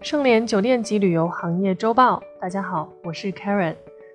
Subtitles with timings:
[0.00, 3.74] 盛联酒店及旅游行业周报，大家好，我是 Karen。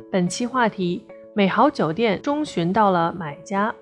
[0.10, 3.74] 本期话题：美豪酒店终寻到了买家。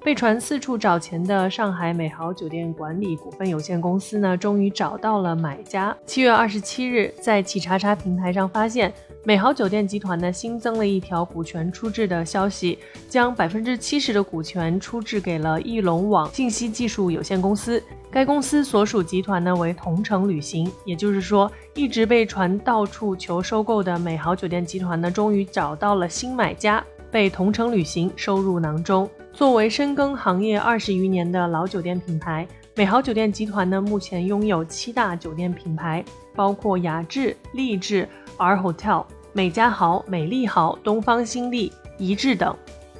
[0.00, 5.94] 被传四处找钱的上海美豪酒店管理股份有限公司呢，终于找到了买家。
[6.06, 8.92] 七月二十七日，在企查查平台上发现，
[9.24, 12.78] 美豪酒店集团呢新增了一条股权出质的消息，
[13.08, 17.82] 将百分之七十的股权出质给了翼龙网信息技术有限公司。
[18.10, 29.08] 该公司所属集团呢为同程旅行，也就是说，一直被传到处求收购的美豪酒店集团呢，终于找到了新买家，被同程旅行收入囊中。
[29.32, 36.02] 作为深耕行业二十余年的老酒店品牌，美豪酒店集团呢，目前拥有七大酒店品牌，
[36.34, 39.04] 包括雅致、丽致、R Hotel、
[39.34, 42.56] 美嘉豪、美丽豪、东方新丽、怡致等。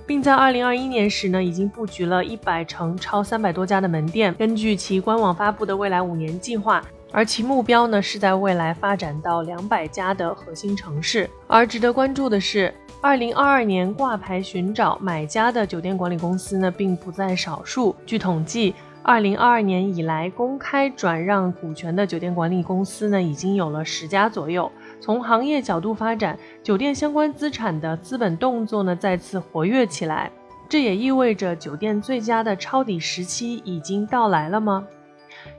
[0.08, 4.32] 并在二零二一年时呢，已经布局了一百城超三百多家的门店。
[4.38, 11.28] 根据其官网发布的未来五年计划，而其目标呢是在未来发展到两百家的核心城市。
[11.46, 17.94] 而值得关注的是，二零二二年挂牌寻找买家的酒店管理公司呢，并不在少数。
[18.06, 24.72] 据统计，二零二二年以来公开转让股权的酒店管理公司呢，已经有了十家左右。
[25.00, 30.30] 从行业角度发展，酒店相关资产的资本动作呢再次活跃起来，
[30.68, 34.86] 这也意味着酒店最佳的抄底时期已经到来了吗？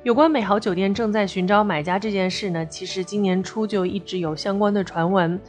[0.03, 5.39] 有关美豪酒店正在寻找买家这件事呢，其实今年初就一直有相关的传闻，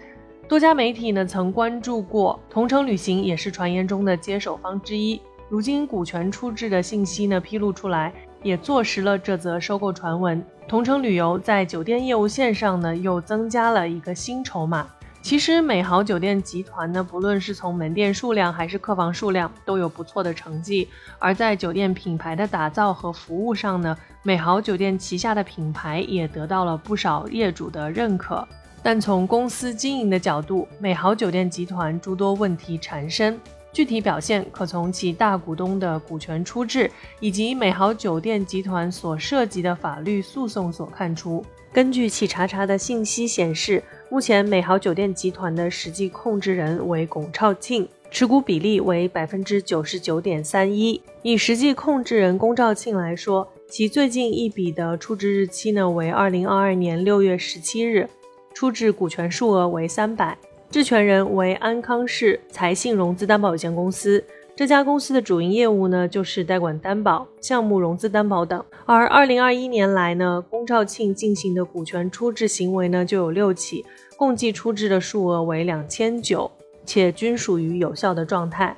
[0.48, 5.20] 多家媒体呢曾关注过，同程旅行也是传言中的接手方之一。
[5.48, 10.44] 如今股权出质的信息呢披露出来，也坐实了这则收购传闻。
[10.68, 14.86] 同程旅游在酒店业务线上呢，又增加了一个新筹码。
[15.22, 20.88] 其实美豪酒店集团呢，不论是从门店数量还是客房数量，都有不错的成绩。
[21.18, 28.46] 而在酒店品牌的打造和服务上呢，美豪酒店旗下的品牌也得到了不少业主的认可。
[28.82, 33.38] 但从公司经营的角度，美豪酒店集团诸多问题缠身。
[33.72, 36.90] 具体表现可从其大股东的股权出质
[37.20, 41.44] 以及美豪酒店集团所涉及的法律诉讼所看出。
[41.72, 43.80] 根据企查查的信息显示，
[44.10, 51.00] 目前美豪酒店集团的实际控制人为龚超庆，持股比例为百分之九十九点三一。
[51.22, 58.10] 以实际控制人龚兆庆来说，其最近一笔的出质日期呢为二零二二年六月十七日，
[58.52, 60.36] 出质股权数额为三百。
[60.70, 68.64] 质权人为安康市财信融资担保有限公司，这家公司的主营业务呢就是代管担保、项目融资担保等。
[68.86, 73.84] 而二零二一年来呢，龚兆庆进行的股权出质行为呢就有六起，
[74.16, 76.48] 共计出质的数额为两千九，
[76.84, 78.76] 且均属于有效的状态。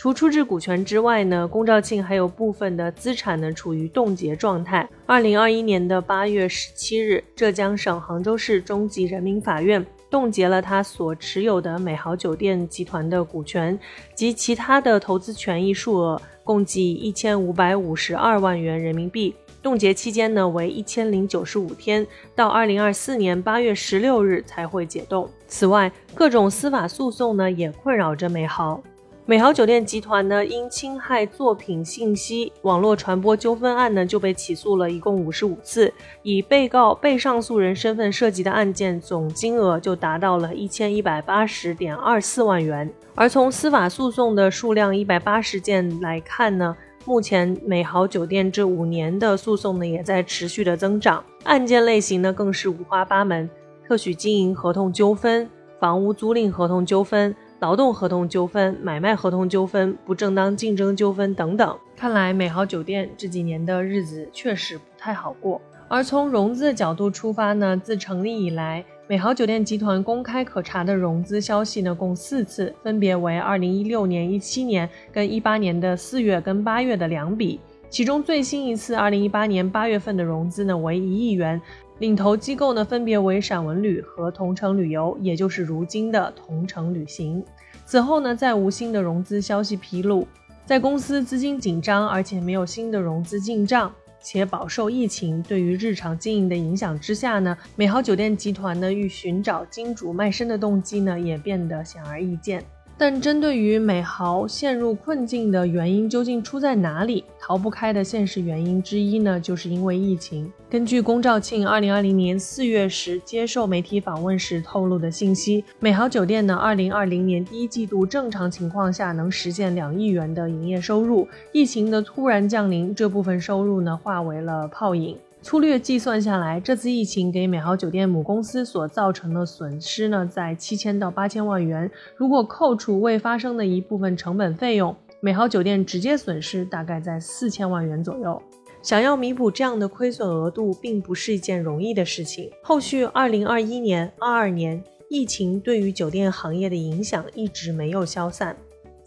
[0.00, 4.88] 除出质股权之外呢，龚兆庆还有部分的资产呢处于冻结状态。
[5.04, 9.84] 二零二一年的八月十七日，浙江省杭州市中级人民法院。
[10.08, 13.78] 冻结了他所持有的美豪酒店集团的股权
[14.14, 19.34] 及其他的投资权益数额，共计一千五百五十二万元人民币。
[19.62, 25.28] 冻结期间呢为一千零九十五天，到二零二四年八月十六日才会解冻。
[25.46, 28.82] 此外，各种司法诉讼呢也困扰着美豪。
[29.30, 42.92] 美豪酒店集团呢，因侵害作品信息网络传播纠纷案呢，就被起诉了一共五十五次，以被告、被上诉人身份涉及的案件总金额就达到了一千一百八十点二四万元。
[43.14, 53.48] 而从司法诉讼的数量一百八十件来看呢，目前美豪酒店这五年的诉讼呢，也在持续的增长，案件类型呢更是五花八门，
[53.86, 55.48] 特许经营合同纠纷、
[55.78, 57.32] 房屋租赁合同纠纷。
[57.60, 65.60] 劳动合同纠纷、买卖合同纠纷、不正当竞争纠纷等等，看来美豪酒店这几年的日子确实不太好过。
[65.86, 77.60] 而从融资的角度出发呢，自成立以来，美豪酒店集团公开可查的融资消息呢，共四次，分别为二零一六年、一七年跟一八年的四月跟八月的两笔。
[77.90, 81.60] 其中最新一次二零一八年八月份的融资呢，为一亿元。
[82.00, 87.44] 领投机构呢，分别为闪文旅和同程旅游，也就是如今的同程旅行。
[87.84, 90.26] 此后呢，再无新的融资消息披露。
[90.64, 93.92] 在公司资金紧张，而且没有新的融资进账，
[94.22, 102.64] 且饱受疫情对于日常经营的影响之下呢，美豪酒店集团呢，欲寻找金主卖身的动机呢，也变得显而易见。
[103.00, 107.24] 但针对于美豪陷入困境的原因究竟出在哪里？
[107.40, 110.52] 逃不开的现实原因之一呢，就是因为疫情。
[110.68, 125.16] 根据龚兆庆二零二零年四月时接受媒体访问时透露的信息，美豪酒店呢，二零二零年第一季度正常情况下能实现两亿元的营业收入，疫情的突然降临，这部分收入呢化为了泡影。
[125.42, 131.90] 粗略计算下来，这次疫情给美豪酒店母公司所造成的损失呢，在七千到八千万元。
[132.14, 138.40] 如果扣除未发生的一部分成本费用，美豪酒店直接损失大概在四千万元左右。
[138.82, 142.50] 想要弥补这样的亏损额度，并不是一件容易的事情。
[142.62, 148.56] 后续二零二一年、二二年，疫情对于酒店行业的影响一直没有消散。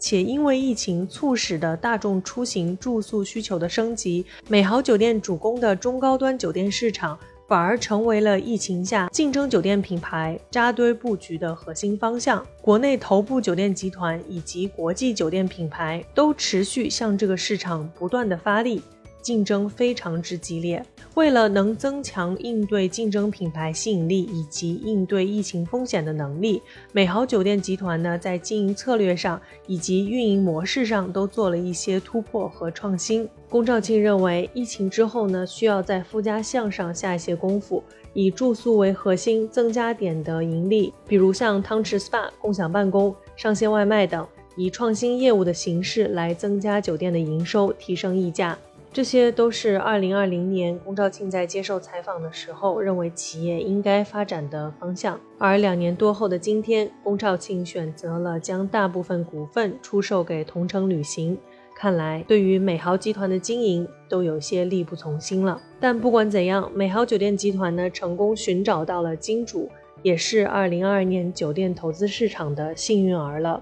[0.06, 7.18] 且因为疫情促使的大众出行住宿需求的升级，美豪酒店主攻的中高端酒店市场
[7.48, 12.46] 反而成为了疫情下竞争酒店品牌扎堆布局的核心方向。
[12.60, 18.82] 国内头部酒店集团以及国际酒店品牌都持续向这个市场不断的发力。
[19.24, 20.84] 竞争非常之激烈，
[21.14, 26.60] 为了能增强应对竞争品牌吸引力以及应对疫情风险的能力，
[26.92, 33.26] 美豪酒店集团呢在经营策略上以及运营模式上都做了一些突破和创新。
[33.48, 37.82] 龚兆庆认为，疫情之后呢，需要在附加项上下一些功夫，
[38.12, 48.58] 以住宿为核心，增加点的盈利，比如像汤池 SPA、共享办公、上线外卖等，以创新业务的形式来增加酒店的营收，提升溢价。
[48.94, 55.20] 这些都是二零二零年龚兆庆在接受采访的时候认为企业应该发展的方向。
[55.36, 61.36] 而两年多后的今天，龚兆庆选择了将大部分股份出售给同程旅行，
[61.74, 65.60] 看来对于美豪集团的经营都有些力不从心了。
[65.80, 69.68] 但不管怎样，美豪酒店集团呢成功寻找到了金主，
[70.04, 73.60] 也是二零二二年酒店投资市场的幸运儿了。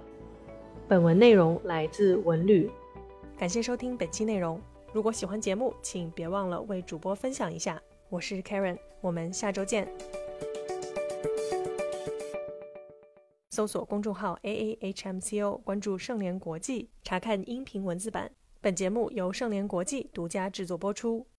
[0.86, 2.70] 本文内容来自文旅，
[3.38, 4.60] 感谢收听本期内容。
[4.92, 7.80] 如果喜欢节目，请别忘了为主播分享一下。
[8.10, 9.90] 我是 Karen，我们下周见。
[13.52, 18.30] 搜索公众号 A A H M C O，关注盛联国际，查看音频文字版。
[18.60, 21.26] 本节目由盛联国际独家制作播出。